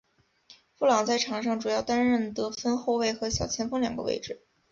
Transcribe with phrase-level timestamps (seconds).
[0.79, 4.41] 布朗在场上主要担任得分后卫和小前锋两个位置。